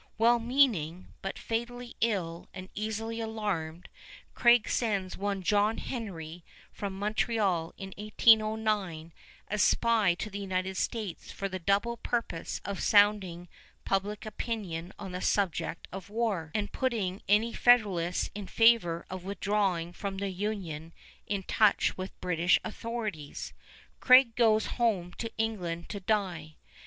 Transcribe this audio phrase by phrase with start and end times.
[0.17, 3.87] Well meaning, but fatally ill and easily alarmed,
[4.33, 6.43] Craig sends one John Henry
[6.73, 9.13] from Montreal in 1809
[9.47, 13.47] as spy to the United States for the double purpose of sounding
[13.85, 19.23] public opinion on the subject of war, and of putting any Federalists in favor of
[19.23, 20.93] withdrawing from the Union
[21.27, 23.53] in touch with British authorities.
[23.99, 26.55] Craig goes home to England to die.